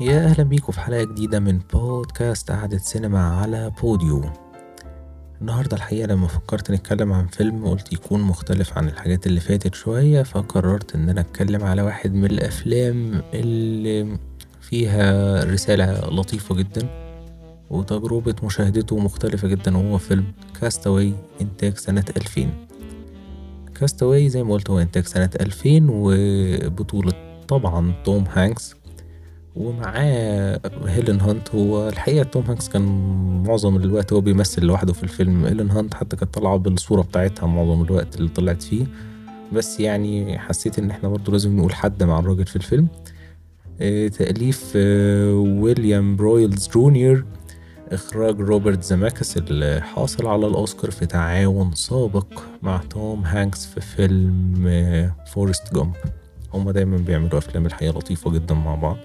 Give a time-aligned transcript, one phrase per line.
[0.00, 4.24] يا أهلا بيكم في حلقة جديدة من بودكاست قعدة سينما على بوديو.
[5.40, 10.22] النهاردة الحقيقة لما فكرت نتكلم عن فيلم قلت يكون مختلف عن الحاجات اللي فاتت شوية
[10.22, 14.18] فقررت إن أنا أتكلم على واحد من الأفلام اللي
[14.60, 16.88] فيها رسالة لطيفة جدا
[17.70, 20.24] وتجربة مشاهدته مختلفة جدا وهو فيلم
[20.60, 22.50] كاستاوي إنتاج سنة ألفين.
[23.80, 27.12] كاستاوي زي ما قلت هو إنتاج سنة ألفين وبطولة
[27.48, 28.74] طبعا توم هانكس.
[29.58, 31.54] ومعاه هيلين هانت.
[31.54, 32.82] هو الحقيقة توم هانكس كان
[33.46, 35.44] معظم الوقت هو بيمثل لوحده في الفيلم.
[35.44, 38.86] هيلين هانت حتى كانت طالعة بالصورة بتاعتها معظم الوقت اللي طلعت فيه.
[39.52, 42.88] بس يعني حسيت إن إحنا برضه لازم نقول حد مع الراجل في الفيلم.
[43.80, 47.24] آه، تأليف آه، ويليام برويلز جونيور.
[47.92, 52.26] إخراج روبرت زيميكس اللي حاصل على الأوسكار في تعاون سابق
[52.62, 55.94] مع توم هانكس في فيلم آه، فورست جامب.
[56.54, 58.96] هما دايما بيعملوا أفلام الحقيقة لطيفة جدا مع بعض.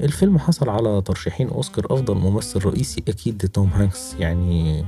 [0.00, 4.14] الفيلم حصل على ترشيحين أوسكار أفضل ممثل رئيسي أكيد توم هانكس.
[4.18, 4.84] يعني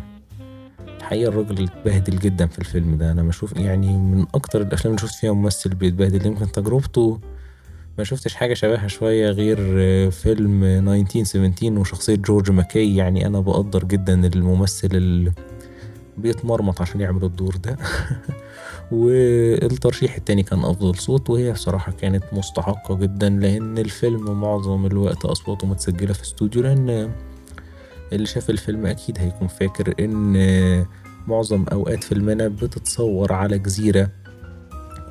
[0.99, 3.13] الحقيقة الراجل اتبهدل جدا في الفيلم ده.
[3.13, 7.19] أنا بشوف يعني من أكتر الأفلام اللي شفت فيها ممثل بيتبهدل يمكن تجربته
[7.99, 9.57] ما شفتش حاجة شبهها شوية غير
[10.11, 12.97] فيلم 1917 وشخصية جورج ماكاي.
[12.97, 15.33] يعني أنا بقدر جدا الممثل اللي
[16.19, 17.77] بيتمرمط عشان يعمل الدور ده.
[18.93, 25.67] والترشيح التاني كان أفضل صوت وهي بصراحة كانت مستحقة جدا لأن الفيلم معظم الوقت أصواته
[25.67, 27.13] متسجلة في استوديو لأن
[28.13, 30.87] اللي شاف الفيلم أكيد هيكون فاكر إن
[31.27, 34.11] معظم أوقات فيلمنا بتتصور على جزيرة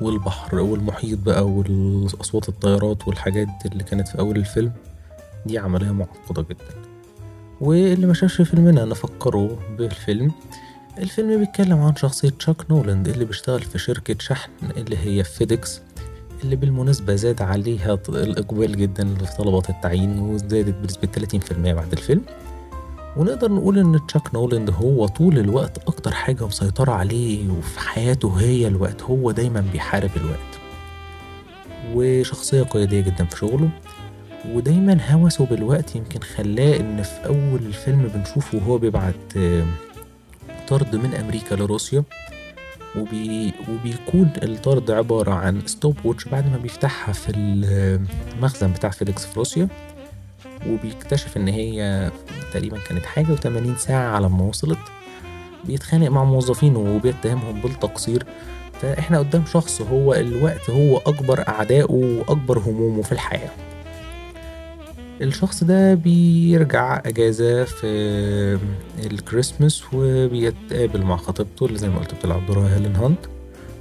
[0.00, 4.72] والبحر والمحيط بقى والأصوات الطيارات والحاجات اللي كانت في أول الفيلم.
[5.46, 6.82] دي عملية معقدة جدا.
[7.60, 10.32] واللي ما شافش فيلمنا نفكره بالفيلم.
[10.98, 15.80] الفيلم بيتكلم عن شخصية تشاك نولاند اللي بيشتغل في شركة شحن اللي هي FedEx
[16.44, 22.22] اللي بالمناسبة زاد عليها الإقبال جدا في طلبات التعيين وزادت بنسبة 30% بعد الفيلم.
[23.16, 28.66] ونقدر نقول إن تشاك نولاند هو طول الوقت أكتر حاجة مسيطرة عليه وفي حياته هي
[28.66, 30.58] الوقت هو دايما بيحارب الوقت.
[31.94, 33.68] وشخصية قيادية جدا في شغله
[34.48, 39.64] ودايما هوسه بالوقت يمكن خلاه إن في أول الفيلم بنشوفه وهو بيبعت آه،
[40.68, 42.02] طرد من أمريكا لروسيا
[42.96, 43.52] وبي...
[43.68, 49.68] وبيكون الطرد عبارة عن stopwatch بعد ما بيفتحها في المخزن بتاع FedEx في روسيا
[50.68, 52.10] وبيكتشف إن هي
[52.52, 54.78] تقريبا كانت حاجة وتمانين ساعة على ما وصلت.
[55.64, 58.26] بيتخانق مع موظفينه وبيتهمهم بالتقصير.
[58.82, 63.50] فإحنا قدام شخص هو الوقت هو أكبر أعدائه وأكبر همومه في الحياة.
[65.20, 67.86] الشخص ده بيرجع أجازة في
[69.06, 73.18] الكريسماس وبيتقابل مع خطيبته اللي زي ما قلت بتلعب دورها هيلين هانت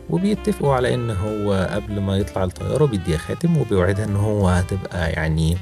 [0.10, 5.58] وبيتفقوا على إن هو قبل ما يطلع الطيارة بيديها خاتم وبيوعدها إن هو هتبقى يعني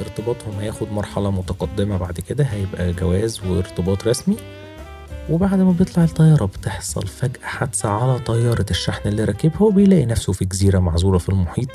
[0.00, 4.36] ارتباطهم هياخد مرحلة متقدمة بعد كده هيبقى جواز وارتباط رسمي.
[5.30, 10.44] وبعد ما بيطلع الطيارة بتحصل فجأة حادثة على طيارة الشحن اللي راكبها وبيلاقي نفسه في
[10.44, 11.68] جزيرة معزولة في المحيط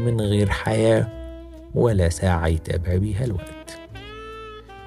[0.00, 1.23] من غير حياة.
[1.74, 3.78] ولا ساعة يتابع بيها الوقت.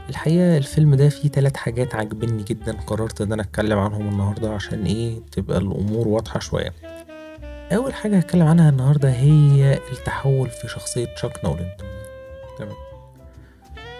[0.09, 4.85] الحقيقة الفيلم ده فيه تلات حاجات عجبني جدا قررت إن أنا أتكلم عنهم النهاردة عشان
[4.85, 6.73] إيه؟ تبقى الأمور واضحة شوية.
[7.71, 11.81] أول حاجة هتكلم عنها النهاردة هي التحول في شخصية تشاك نولاند
[12.57, 12.75] تمام؟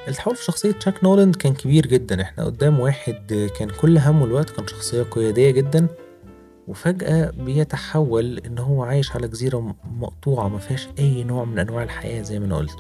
[0.07, 2.21] التحول في شخصية تشاك نولاند كان كبير جدا.
[2.21, 5.87] إحنا قدام واحد كان كل همه الوقت كان شخصية قيادية جدا.
[6.67, 12.21] وفجأة بيتحول إن هو عايش على جزيرة مقطوعة ما فيهاش أي نوع من أنواع الحياة
[12.21, 12.75] زي ما أنا قلت.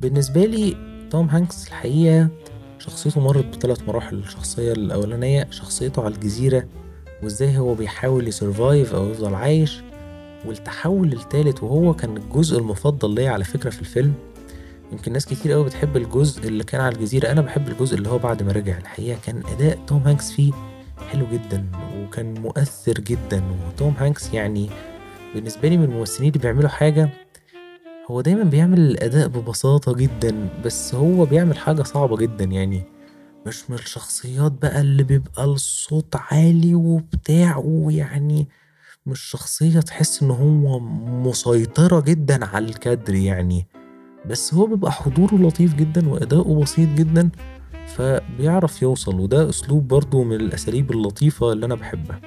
[0.00, 0.76] بالنسبة لي
[1.10, 2.28] توم هانكس الحقيقة
[2.78, 6.64] شخصيته مرت بثلاث مراحل الشخصية الأولانية شخصيته على الجزيرة
[7.22, 9.80] وإزاي هو بيحاول ي survive أو يفضل عايش
[10.46, 14.14] والتحول التالت وهو كان الجزء المفضل ليا على فكرة في الفيلم.
[14.92, 18.18] يمكن ناس كتير قوي بتحب الجزء اللي كان على الجزيرة أنا بحب الجزء اللي هو
[18.18, 18.78] بعد ما رجع.
[18.78, 20.52] الحقيقة كان أداء توم هانكس فيه
[21.10, 21.66] حلو جدا.
[22.08, 24.70] وكان مؤثر جدا وتوم هانكس يعني
[25.34, 27.08] بالنسبة لي من الممثلين اللي بيعملوا حاجة
[28.10, 32.82] هو دايما بيعمل الأداء ببساطة جدا بس هو بيعمل حاجة صعبة جدا يعني.
[33.46, 38.48] مش من الشخصيات بقى اللي بيبقى الصوت عالي وبتاع ويعني
[39.06, 40.80] مش شخصية تحس إن هو
[41.28, 43.66] مسيطرة جدا على الكادر يعني.
[44.26, 47.30] بس هو بيبقى حضوره لطيف جدا وأداؤه بسيط جدا.
[47.96, 52.20] فبيعرف يوصل وده أسلوب برضو من الأساليب اللطيفة اللي أنا بحبها.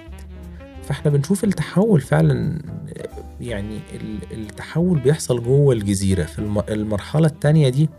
[0.83, 2.61] فإحنا بنشوف التحول فعلا
[3.41, 6.23] يعني ال- التحول بيحصل جوه الجزيرة.
[6.23, 7.89] في الم- المرحلة التانية دي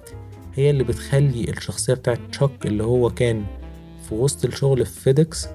[0.55, 3.45] هي اللي بتخلي الشخصية بتاعت تشاك اللي هو كان
[4.09, 5.49] في وسط الشغل في فيديكس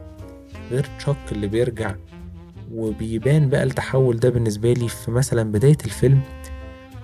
[0.72, 1.96] غير تشاك اللي بيرجع.
[2.74, 6.20] وبيبان بقى التحول ده بالنسبة لي في مثلا بداية الفيلم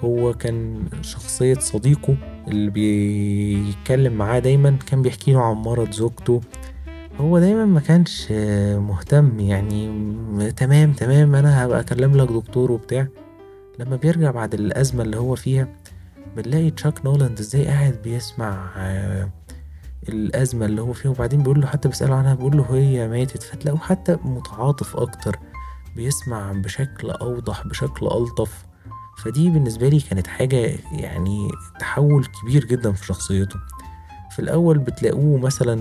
[0.03, 2.15] هو كان شخصية صديقه
[2.47, 6.41] اللي بيتكلم معاه دايما كان بيحكي له عن مرض زوجته.
[7.19, 8.31] هو دايما ما كانش
[8.77, 9.91] مهتم يعني
[10.51, 13.07] تمام تمام أنا هبقى أكلم لك دكتور وبتاع.
[13.79, 15.67] لما بيرجع بعد الأزمة اللي هو فيها
[16.37, 18.71] بنلاقي تشاك نولاند إزاي قاعد بيسمع
[20.09, 21.11] الأزمة اللي هو فيها.
[21.11, 23.43] وبعدين بيقول له حتى بيسأله عنها بيقول له هي ماتت.
[23.43, 25.39] فتلاقيه حتى متعاطف أكتر
[25.95, 28.65] بيسمع بشكل أوضح بشكل ألطف.
[29.17, 33.59] فدي بالنسبة لي كانت حاجة يعني تحول كبير جدا في شخصيته.
[34.31, 35.75] في الأول بتلاقوه مثلا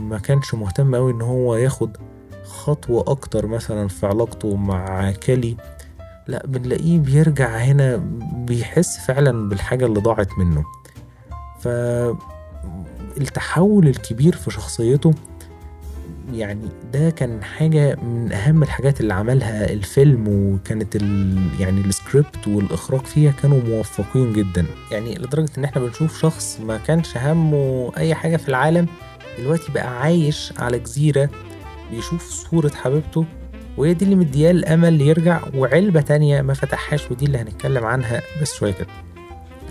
[0.00, 1.96] ما كانش مهتم أوي إن هو ياخد
[2.44, 5.56] خطوة أكتر مثلا في علاقته مع كالي
[6.26, 7.96] لا بنلاقيه بيرجع هنا
[8.32, 10.64] بيحس فعلا بالحاجة اللي ضاعت منه.
[13.16, 15.14] فالتحول الكبير في شخصيته
[16.32, 23.00] يعني ده كان حاجة من أهم الحاجات اللي عملها الفيلم وكانت ال يعني السكريبت والإخراج
[23.00, 24.66] فيها كانوا موفقين جدا.
[24.92, 28.86] يعني لدرجة إن إحنا بنشوف شخص ما كانش همه أي حاجة في العالم
[29.38, 31.30] دلوقتي بقى عايش على جزيرة
[31.90, 33.24] بيشوف صورة حبيبته
[33.76, 38.54] وهي دي اللي مدياه الأمل يرجع وعلبة تانية ما فتحهاش ودي اللي هنتكلم عنها بس
[38.54, 38.86] شوية كده.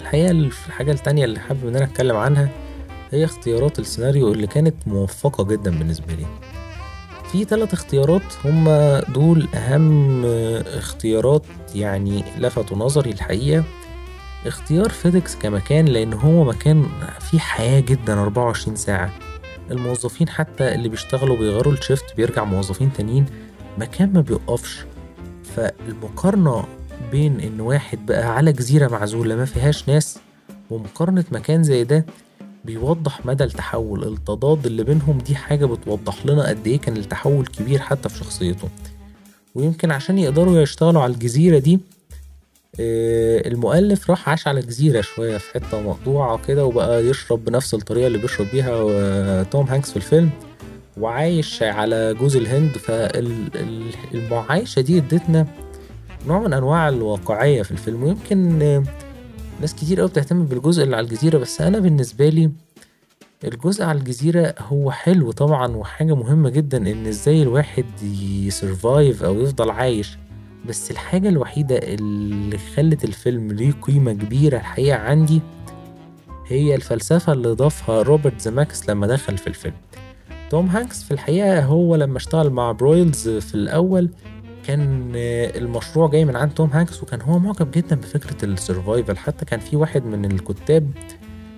[0.02, 2.50] الحقيقة الحاجة التانية اللي حابب إن أنا أتكلم عنها
[3.12, 6.26] هي اختيارات السيناريو اللي كانت موفقة جدا بالنسبة لي.
[7.32, 10.26] في ثلاث اختيارات هما دول أهم
[10.66, 11.44] اختيارات
[11.76, 13.64] يعني لفتوا نظري الحقيقة.
[14.46, 16.86] اختيار فيديكس كمكان لأن هو مكان
[17.20, 19.12] فيه حياة جدا 24 ساعة.
[19.72, 23.26] الموظفين حتى اللي بيشتغلوا بيغيروا الشيفت بيرجع موظفين تانيين.
[23.78, 24.86] مكان ما بيقفش.
[25.56, 26.64] فالمقارنة
[27.12, 30.20] بين إن واحد بقى على جزيرة معزولة ما فيهاش ناس
[30.70, 32.06] ومقارنة مكان زي ده
[32.68, 34.04] بيوضح مدى التحول.
[34.04, 38.70] التضاد اللي بينهم دي حاجة بتوضح لنا قد إيه كان التحول كبير حتى في شخصيته.
[39.56, 41.80] ويمكن عشان يقدروا يشتغلوا على الجزيرة دي
[42.80, 48.18] المؤلف راح عاش على جزيرة شوية في حتة مقطوعة كده وبقى يشرب بنفس الطريقة اللي
[48.18, 50.30] بيشرب بيها توم هانكس في الفيلم.
[50.98, 52.72] وعايش على جوز الهند.
[52.78, 55.48] فالمعايشة دي ادتنا
[56.28, 58.04] نوع من أنواع الواقعية في الفيلم.
[58.04, 58.84] ويمكن
[59.62, 62.52] ناس كتير قوي بتهتم بالجزء اللي على الجزيرة بس أنا بالنسبة لي
[63.44, 67.86] الجزء على الجزيرة هو حلو طبعا وحاجة مهمة جدا إن إزاي الواحد
[68.44, 70.18] ي survive أو يفضل عايش.
[70.68, 75.42] بس الحاجة الوحيدة اللي خلت الفيلم ليه قيمة كبيرة الحقيقة عندي
[76.48, 79.76] هي الفلسفة اللي ضافها روبرت زيميكس لما دخل في الفيلم.
[80.50, 84.10] توم هانكس في الحقيقة هو لما اشتغل مع برويلز في الأول
[84.68, 85.12] كان
[85.56, 89.60] المشروع جاي من عند توم هانكس وكان هو معجب جدا بفكرة ال survival حتى كان
[89.60, 90.92] في واحد من الكتاب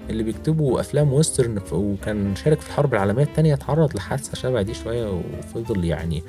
[0.10, 5.22] اللي بيكتبوا أفلام western وكان شارك في الحرب العالمية التانية اتعرض لحادثة شبه دي شوية
[5.40, 6.24] وفضل يعني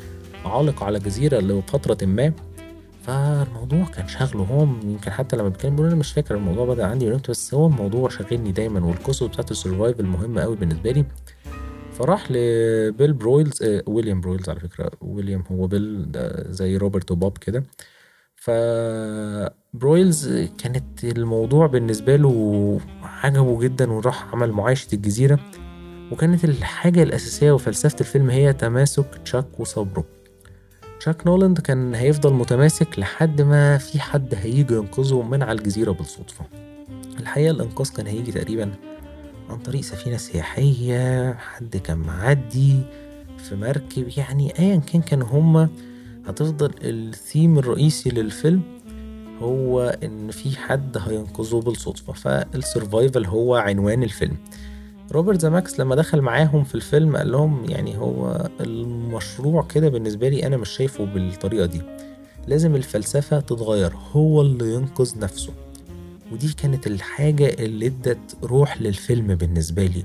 [0.45, 2.33] عالق على جزيرة لفترة ما.
[3.07, 7.11] فالموضوع كان شغله هو يمكن حتى لما بيتكلم بيقول أنا مش فاكر الموضوع بدأ عندي
[7.11, 11.05] من بس هو الموضوع شاغلني دايما والقصة بتاعت ال survival مهمة قوي بالنسبة لي.
[12.01, 14.91] فراح لبيل برويلز آه ويليام برويلز على فكرة.
[15.01, 16.07] ويليام هو بيل
[16.51, 17.65] زي روبرت وبوب كده.
[18.37, 25.41] فبرويلز كانت الموضوع بالنسبة له عجبه جدا وراح عمل معايشة الجزيرة.
[26.13, 30.05] وكانت الحاجة الأساسية وفلسفة الفيلم هي تماسك تشاك وصبره.
[31.01, 36.45] تشاك نولاند كان هيفضل متماسك لحد ما في حد هيجي ينقذه من على الجزيرة بالصدفة.
[37.21, 38.73] الحقيقة الإنقاذ كان هيجي تقريبا
[39.51, 42.81] عن طريق سفينة سياحية حد كان معدي
[43.39, 45.69] في مركب يعني ايا كان كان هما
[46.27, 48.63] هتفضل الثيم الرئيسي للفيلم
[49.43, 54.37] هو إن في حد هينقذه بالصدفة فال survival هو عنوان الفيلم.
[55.13, 60.47] روبرت زماكس لما دخل معاهم في الفيلم قال لهم يعني هو المشروع كده بالنسبة لي
[60.47, 61.83] أنا مش شايفه بالطريقة دي.
[62.47, 65.53] لازم الفلسفة تتغير هو اللي ينقذ نفسه.
[66.33, 70.05] ودي كانت الحاجة اللي ادت روح للفيلم بالنسبة لي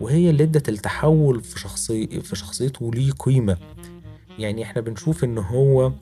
[0.00, 3.56] وهي اللي ادت التحول في شخصي في شخصيته ليه قيمة.
[4.38, 5.92] يعني إحنا بنشوف ان هو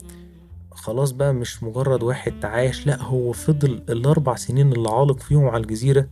[0.71, 5.63] خلاص بقى مش مجرد واحد تعايش لا هو فضل الأربع سنين اللي عالق فيهم على
[5.63, 6.07] الجزيرة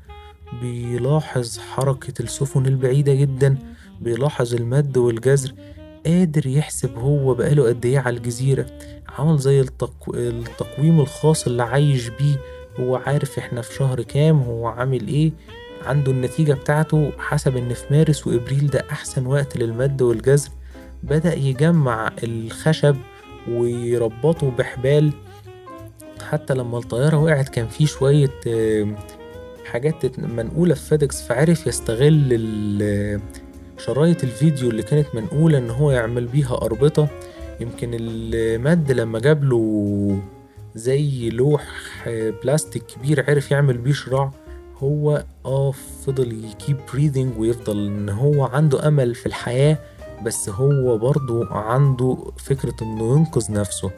[0.62, 3.58] بيلاحظ حركة السفن البعيدة جدا
[4.02, 5.54] بيلاحظ المد والجزر
[6.06, 8.66] قادر يحسب هو بقاله قد إيه على الجزيرة
[9.20, 10.14] عمل زي التقو...
[10.14, 12.40] التقويم الخاص اللي عايش بيه
[12.80, 15.32] هو عارف إحنا في شهر كام هو عامل إيه
[15.86, 20.50] عنده النتيجة بتاعته حسب إن في مارس وإبريل ده أحسن وقت للمد والجزر.
[21.04, 22.96] بدأ يجمع الخشب
[23.52, 25.12] ويربطه بحبال.
[26.30, 28.32] حتى لما الطيارة وقعت كان في شوية
[29.66, 33.20] حاجات منقولة في فيدكس فعرف يستغل
[33.78, 37.08] شرايط الفيديو اللي كانت منقولة إن هو يعمل بيها أربطة.
[37.60, 40.20] يمكن المد لما جاب له
[40.76, 41.64] زي لوح
[42.44, 44.32] بلاستيك كبير عرف يعمل بيه شراع.
[44.78, 45.72] هو آه
[46.06, 49.78] فضل ي keep breathing ويفضل إن هو عنده أمل في الحياة
[50.26, 53.92] بس هو برضو عنده فكرة إنه ينقذ نفسه.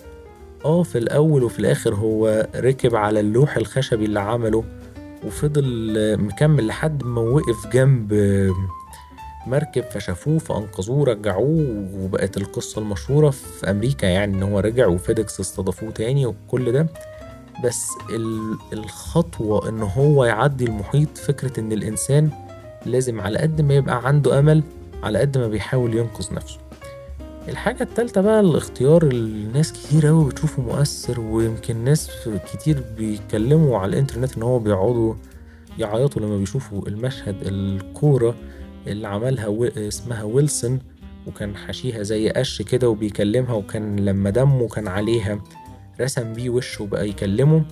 [0.65, 4.63] آه في الأول وفي الآخر هو ركب على اللوح الخشبي اللي عمله
[5.25, 8.13] وفضل مكمل لحد ما وقف جنب
[9.49, 15.91] مركب فشافوه فأنقذوه رجعوه وبقت القصة المشهورة في أمريكا يعني إن هو رجع وفيدكس استضافوه
[15.91, 16.87] تاني وكل ده.
[17.63, 17.87] بس
[18.73, 22.29] الخطوة إن هو يعدي المحيط فكرة إن الإنسان
[22.85, 24.63] لازم على قد ما يبقى عنده أمل
[25.03, 26.57] على قد ما بيحاول ينقذ نفسه.
[27.49, 32.09] الحاجة التالتة بقى الاختيار الناس كتير أوي بتشوفه مؤثر ويمكن ناس
[32.53, 35.13] كتير بيتكلموا على الإنترنت إن هو بيقعدوا
[35.79, 38.35] يعيطوا لما بيشوفوا المشهد الكورة.
[38.91, 39.65] اللي عملها و...
[39.65, 40.79] اسمها ويلسون
[41.27, 45.39] وكان حشيها زي قش كده وبيكلمها وكان لما دمه كان عليها
[46.01, 47.65] رسم بيه وشه وبقى يكلمه.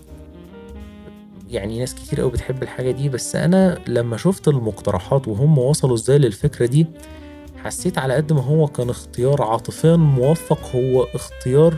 [1.49, 6.17] يعني ناس كتير قوي بتحب الحاجة دي بس أنا لما شفت المقترحات وهم وصلوا إزاي
[6.17, 6.87] للفكرة دي
[7.63, 11.75] حسيت على قد ما هو كان اختيار عاطفيا موفق هو اختيار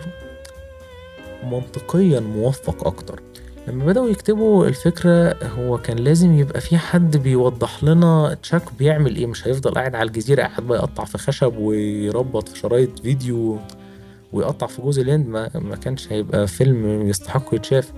[1.44, 3.22] منطقيا موفق أكتر.
[3.68, 9.26] لما بدأوا يكتبوا الفكرة هو كان لازم يبقى في حد بيوضح لنا تشاك بيعمل إيه
[9.26, 13.58] مش هيفضل قاعد على الجزيرة قاعد بقى يقطع في خشب ويربط في شرايط فيديو
[14.34, 15.28] ويقطع في جوز الهند.
[15.28, 17.92] ما, ما كانش هيبقى فيلم يستحق يتشاف.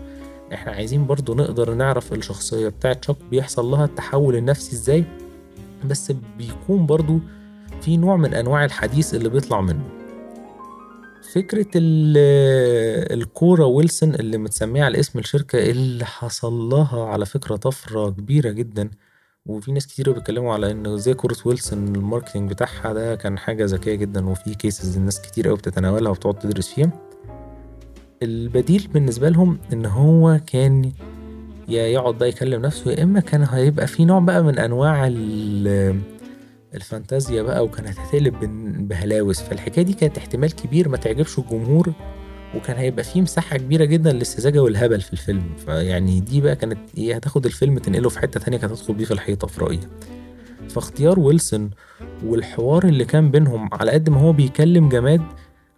[0.53, 5.03] إحنا عايزين برضو نقدر نعرف الشخصية بتاعت تشاك بيحصل لها التحول النفسي إزاي
[5.85, 7.19] بس بيكون برضو
[7.81, 9.83] في نوع من أنواع الحديث اللي بيطلع منه.
[11.33, 11.67] فكرة
[13.13, 18.89] الكورة ويلسون اللي متسمية على اسم الشركة اللي حصل لها على فكرة طفرة كبيرة جدا.
[19.45, 23.65] وفي ناس كتير بيتكلموا على ان زي كورة ويلسون ال marketing بتاعها ده كان حاجة
[23.65, 26.91] ذكية جدا وفي cases الناس كتير قوي بتتناولها وبتقعد تدرس فيها.
[28.23, 30.91] البديل بالنسبة لهم إن هو كان
[31.67, 35.07] يا يقعد بقى يكلم نفسه يا إما كان هيبقى في نوع بقى من أنواع
[36.75, 38.35] الفانتازيا بقى وكانت هتقلب
[38.87, 41.93] بهلاوس فالحكاية دي كانت احتمال كبير ما تعجبش الجمهور
[42.55, 45.43] وكان هيبقى فيه مساحة كبيرة جدا للسذاجة والهبل في الفيلم.
[45.65, 49.11] فيعني دي بقى كانت إيه هتاخد الفيلم تنقله في حتة تانية كانت هتدخل بيه في
[49.11, 49.79] الحيطة في رأيي.
[50.69, 51.69] فاختيار ويلسون
[52.25, 55.21] والحوار اللي كان بينهم على قد ما هو بيكلم جماد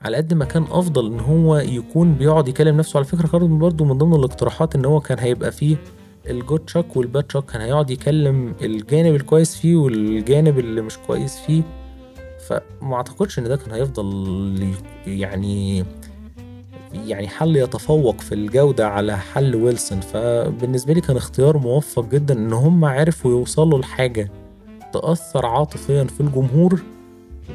[0.01, 2.97] على قد ما كان أفضل إن هو يكون بيقعد يكلم نفسه.
[2.97, 5.77] على فكرة card برضه من ضمن الاقتراحات إن هو كان هيبقى فيه
[6.29, 10.97] ال good تشاك وال bad تشاك كان هيقعد يكلم الجانب الكويس فيه والجانب اللي مش
[10.97, 11.63] كويس فيه.
[12.47, 14.73] فما اعتقدش إن ده كان هيفضل
[15.07, 15.85] يعني
[16.93, 19.99] يعني حل يتفوق في الجودة على حل ويلسون.
[19.99, 24.31] فبالنسبة لي كان اختيار موفق جدا إن هم عرفوا يوصلوا لحاجة
[24.93, 26.81] تأثر عاطفيا في الجمهور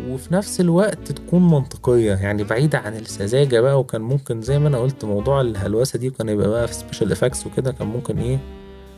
[0.09, 2.15] وفي نفس الوقت تكون منطقية.
[2.15, 6.29] يعني بعيدة عن السذاجة بقى وكان ممكن زي ما أنا قلت موضوع الهلوسة دي كان
[6.29, 8.39] يبقى بقى في special effects وكده كان ممكن إيه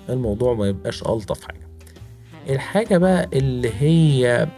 [0.08, 1.68] الموضوع ما يبقاش ألطف حاجة.
[2.48, 4.48] الحاجة بقى اللي هي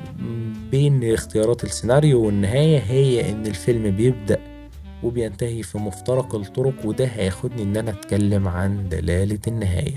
[0.71, 4.39] بين اختيارات السيناريو والنهاية هي إن الفيلم بيبدأ
[5.03, 9.95] وبينتهي في مفترق الطرق وده هياخدني إن أنا أتكلم عن دلالة النهاية.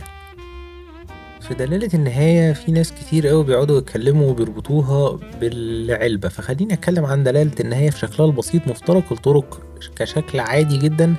[1.44, 7.52] في دلالة النهاية في ناس كتير قوي بيقعدوا يتكلموا وبيربطوها بالعلبة فخليني أتكلم عن دلالة
[7.60, 9.62] النهاية في شكلها البسيط مفترق الطرق
[9.96, 11.16] كشكل عادي جدا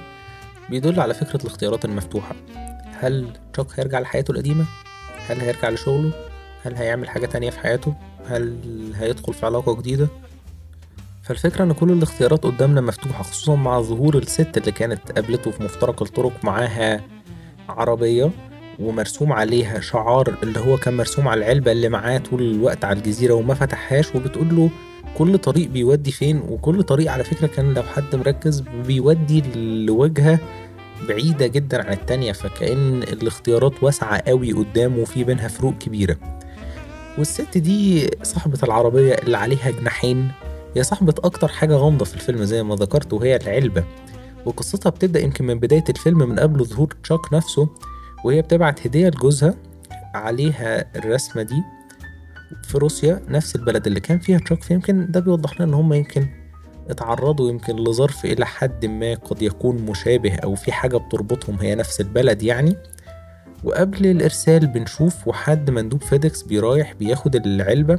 [0.71, 2.35] بيدل على فكرة الاختيارات المفتوحة
[3.01, 4.65] هل تشاك هيرجع لحياته القديمة؟
[5.27, 6.13] هل هيرجع لشغله؟
[6.63, 7.95] هل هيعمل حاجة تانية في حياته؟
[8.27, 8.59] هل
[8.95, 10.09] هيدخل في علاقة جديدة؟
[11.23, 16.03] فالفكرة إن كل الاختيارات قدامنا مفتوحة خصوصا مع ظهور الست اللي كانت قابلته في مفترق
[16.03, 17.05] الطرق معاها
[17.69, 18.31] عربية
[18.79, 23.35] ومرسوم عليها شعار اللي هو كان مرسوم على العلبة اللي معاه طول الوقت على الجزيرة
[23.35, 24.71] وما فتحهاش وبتقول له
[25.19, 29.43] كل طريق بيودي فين؟ وكل طريق على فكرة كان لو حد مركز بيودي
[29.87, 30.39] لوجهة
[31.09, 36.17] بعيدة جدا عن التانية فكأن الاختيارات واسعة قوي قدامه وفي بينها فروق كبيرة.
[37.19, 40.31] والست دي صاحبة العربية اللي عليها جناحين.
[40.77, 43.85] هي صاحبة أكتر حاجة غامضة في الفيلم زي ما ذكرت وهي العلبة.
[44.47, 47.69] وقصتها بتبدأ يمكن من بداية الفيلم من قبل ظهور تشاك نفسه.
[48.25, 49.55] وهي بتبعت هدية لجوزها
[50.15, 51.63] عليها الرسمة دي
[52.63, 56.27] في روسيا نفس البلد اللي كان فيها تشاك فيمكن ده بيوضح لنا إن هما يمكن
[56.91, 62.01] اتعرضوا يمكن لظرف إلى حد ما قد يكون مشابه أو في حاجة بتربطهم هي نفس
[62.01, 62.77] البلد يعني.
[63.65, 67.99] وقبل الإرسال بنشوف وحد مندوب فيدكس بيرايح بياخد العلبة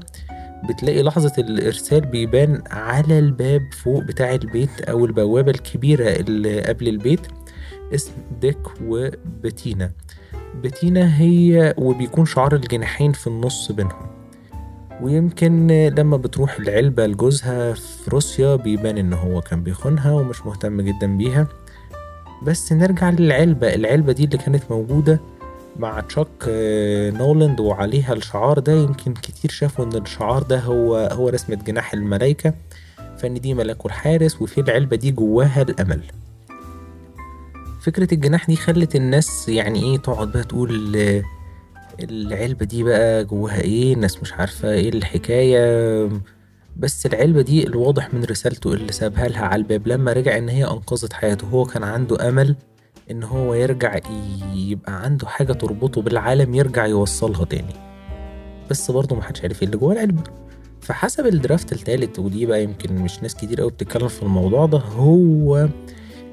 [0.70, 7.22] بتلاقي لحظة الإرسال بيبان على الباب فوق بتاع البيت أو البوابة الكبيرة اللي قبل البيت
[7.94, 9.92] اسم ديك وبتينا.
[10.64, 14.08] بتينا هي وبيكون شعار الجناحين في النص بينهم.
[15.02, 21.18] ويمكن لما بتروح العلبة لجوزها في روسيا بيبان إن هو كان بيخونها ومش مهتم جدا
[21.18, 21.48] بيها.
[22.44, 23.74] بس نرجع للعلبة.
[23.76, 25.20] العلبة دي اللي كانت موجودة
[25.80, 28.74] مع تشاك آه، نولاند وعليها الشعار ده.
[28.74, 32.54] يمكن كتير شافوا إن الشعار ده هو هو رسمة جناح الملايكة
[33.18, 36.02] فإن دي ملاك الحارس وفي العلبة دي جواها الأمل.
[37.86, 40.96] فكرة الجناح دي خلت الناس يعني إيه تقعد بقى تقول
[42.00, 46.10] العلبة دي بقى جواها إيه؟ الناس مش عارفة إيه الحكاية.
[46.78, 50.64] بس العلبة دي الواضح من رسالته اللي سابها لها على الباب لما رجع إن هي
[50.64, 51.48] أنقذت حياته.
[51.48, 52.56] هو كان عنده أمل
[53.12, 54.00] إن هو يرجع
[54.56, 57.76] يبقى عنده حاجة تربطه بالعالم يرجع يوصلها تاني.
[58.70, 60.24] بس برضه محدش عارف إيه اللي جوه العلبة.
[60.82, 65.70] فحسب الدرافت التالت ودي بقى يمكن مش ناس كتير قوي بتتكلم في الموضوع ده هو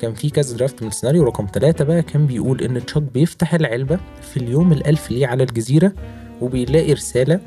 [0.03, 3.99] كان في كذا درافت من السيناريو رقم ثلاثة بقى كان بيقول إن تشاك بيفتح العلبة
[4.23, 5.93] في اليوم الألف ليه على الجزيرة
[6.41, 7.41] وبيلاقي رسالة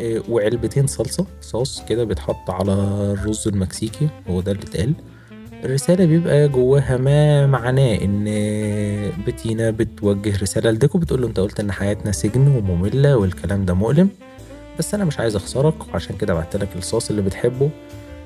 [0.00, 4.92] آه، وعلبتين صلصة صوص كده بيتحط على الرز المكسيكي هو ده اللي اتقال.
[5.64, 8.24] الرسالة بيبقى جواها ما معناه إن
[9.26, 14.08] بتينا بتوجه رسالة لديكو بتقول له أنت قلت إن حياتنا سجن ومملة والكلام ده مؤلم
[14.78, 17.70] بس أنا مش عايز أخسرك وعشان كده بعتلك الصوص اللي بتحبه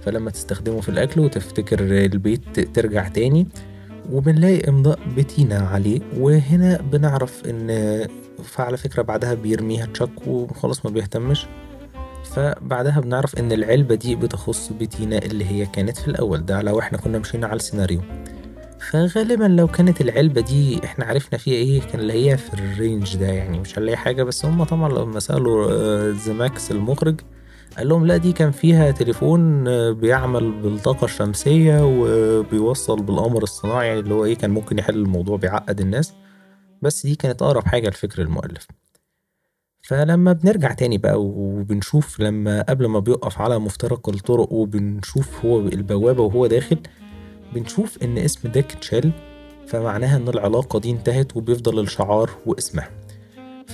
[0.05, 3.47] فلما تستخدمه في الأكل وتفتكر البيت ترجع تاني
[4.13, 6.01] وبنلاقي إمضاء بتينا عليه.
[6.19, 8.01] وهنا بنعرف إن
[8.43, 11.47] فعلى فكرة بعدها بيرميها تشاك وخلاص ما بيهتمش.
[12.25, 16.47] فبعدها بنعرف إن العلبة دي بتخص بتينا اللي هي كانت في الأول.
[16.47, 18.01] ده لو إحنا كنا مشينا على السيناريو.
[18.91, 23.17] فغالبا لو كانت العلبة دي إحنا عرفنا فيها إيه كان اللي هي في ال range
[23.17, 24.23] ده يعني مش هنلاقي حاجة.
[24.23, 27.21] بس هم طبعا لما سألوا زيميكس المخرج
[27.79, 34.01] قال لهم لا دي كان فيها تليفون آه، بيعمل بالطاقة الشمسية وبيوصل بالقمر الصناعي يعني
[34.01, 36.13] اللي هو إيه كان ممكن يحل الموضوع بيعقد الناس.
[36.83, 38.67] بس دي كانت أقرب حاجة لفكر المؤلف.
[39.83, 46.23] فلما بنرجع تاني بقى وبنشوف لما قبل ما بيقف على مفترق الطرق وبنشوف هو البوابة
[46.23, 46.79] وهو داخل
[47.55, 49.11] بنشوف إن اسم ديك اتشال
[49.67, 52.91] فمعناها إن العلاقة دي انتهت وبيفضل الشعار واسمها.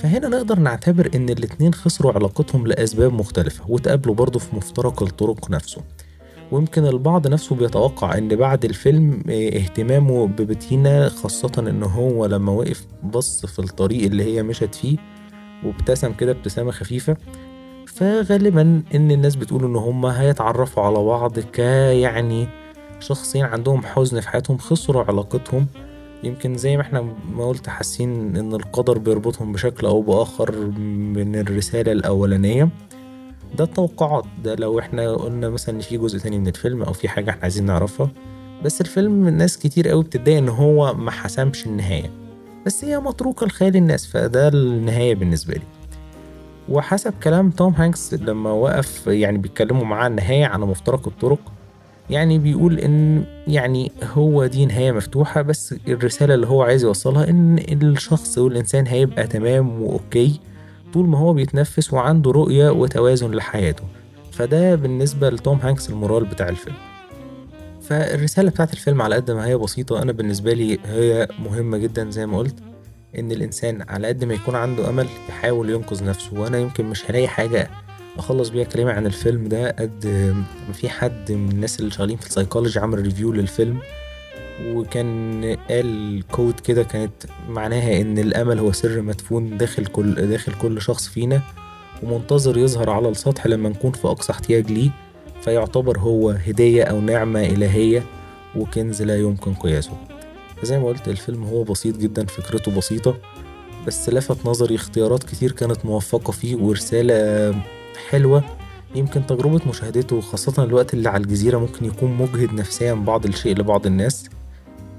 [0.01, 5.81] فهنا نقدر نعتبر إن الاتنين خسروا علاقتهم لأسباب مختلفة وتقابلوا برضه في مفترق الطرق نفسه.
[6.51, 12.85] ويمكن البعض نفسه بيتوقع إن بعد الفيلم آه، اهتمامه ببتينا خاصة إن هو لما وقف
[13.03, 14.97] بص في الطريق اللي هي مشت فيه
[15.63, 17.17] وابتسم كده ابتسامة خفيفة
[17.87, 22.47] فغالبا إن الناس بتقول إن هما هيتعرفوا على بعض كيعني
[22.99, 25.67] شخصين عندهم حزن في حياتهم خسروا علاقتهم
[26.23, 27.01] يمكن زي ما إحنا
[27.35, 30.55] ما قلت حاسين إن القدر بيربطهم بشكل أو بآخر
[31.15, 32.69] من الرسالة الأولانية.
[33.57, 37.29] ده التوقعات ده لو إحنا قلنا مثلا في جزء تاني من الفيلم أو في حاجة
[37.29, 38.11] إحنا عايزين نعرفها.
[38.63, 42.11] بس الفيلم ناس كتير قوي بتتضايق إن هو ما حسمش النهاية.
[42.65, 45.63] بس هي متروكة لخيال الناس فده النهاية بالنسبة لي.
[46.69, 51.39] وحسب كلام توم هانكس لما وقف يعني بيتكلموا معاه النهاية على مفترق الطرق
[52.09, 57.59] يعني بيقول إن يعني هو دي نهاية مفتوحة بس الرسالة اللي هو عايز يوصلها إن
[57.83, 60.39] الشخص والإنسان هيبقى تمام و okay
[60.93, 63.83] طول ما هو بيتنفس وعنده رؤية وتوازن لحياته.
[64.31, 66.75] فده بالنسبة لتوم هانكس ال moral بتاع الفيلم.
[67.81, 72.25] فالرسالة بتاعت الفيلم على قد ما هي بسيطة أنا بالنسبة لي هي مهمة جدا زي
[72.25, 72.55] ما قلت
[73.19, 77.27] إن الإنسان على قد ما يكون عنده أمل يحاول ينقذ نفسه وأنا يمكن مش هلاقي
[77.27, 77.69] حاجة
[78.17, 80.07] أخلص بيها كلامي عن الفيلم ده قد
[80.67, 83.79] ما في حد من الناس اللي شغالين في السايكولوجي عمل review للفيلم
[84.65, 87.13] وكان قال quote كده كانت
[87.49, 91.41] معناها إن الأمل هو سر مدفون داخل كل داخل كل شخص فينا
[92.03, 94.89] ومنتظر يظهر على السطح لما نكون في أقصى احتياج ليه
[95.41, 98.03] فيعتبر هو هدية أو نعمة إلهية
[98.55, 99.91] وكنز لا يمكن قياسه.
[100.63, 103.17] زي ما قلت الفيلم هو بسيط جدا فكرته بسيطة
[103.87, 107.55] بس لفت نظري اختيارات كتير كانت موفقة فيه ورسالة
[108.09, 108.43] حلوة.
[108.95, 113.85] يمكن تجربة مشاهدته خاصة الوقت اللي على الجزيرة ممكن يكون مجهد نفسيا بعض الشيء لبعض
[113.85, 114.29] الناس.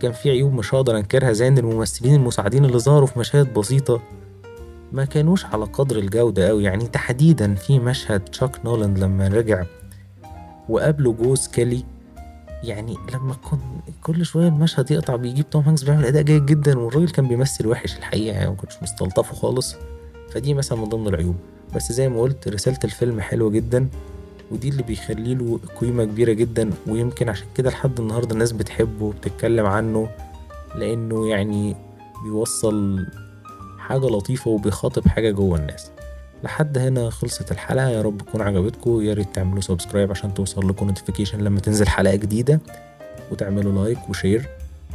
[0.01, 4.03] كان في عيوب مش هقدر أنكرها زي إن الممثلين المساعدين اللي ظهروا في مشاهد بسيطة
[4.93, 6.65] ما كانوش على قدر الجودة أوي.
[6.65, 9.65] يعني تحديدا في مشهد تشاك نولاند لما رجع
[10.69, 11.85] وقابله جوز كيلي
[12.63, 13.59] يعني لما كن
[14.03, 17.97] كل شوية المشهد يقطع بيجيب توم هانكس بيعمل أداء جيد جدا والراجل كان بيمثل وحش
[17.97, 19.77] الحقيقة يعني ما كنتش مستلطفه خالص.
[20.35, 21.37] فدي مثلا من ضمن العيوب.
[21.77, 23.89] بس زي ما قلت رسالة الفيلم حلوة جدا
[24.51, 29.67] ودي اللي بيخلي له قيمة كبيرة جدا ويمكن عشان كده لحد النهاردة الناس بتحبه وبتتكلم
[29.67, 30.09] عنه
[30.75, 31.77] لأنه يعني
[32.25, 33.07] بيوصل
[33.79, 35.91] حاجة لطيفة وبيخاطب حاجة جوه الناس.
[36.45, 37.89] لحد هنا خلصت الحلقة.
[37.89, 39.03] يا رب تكون عجبتكم.
[39.03, 42.61] يا ريت تعملوا subscribe عشان توصل لكم notification لما تنزل حلقة جديدة
[43.31, 44.49] وتعملوا like و share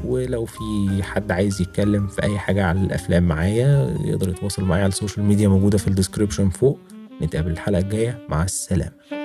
[0.05, 0.59] ولو في
[1.03, 5.25] حد عايز يتكلم في أي حاجة على الأفلام معايا يقدر يتواصل معايا على ال social
[5.25, 6.79] media موجودة في ال description فوق.
[7.21, 8.19] نتقابل الحلقة الجاية.
[8.29, 9.16] مع السلامة.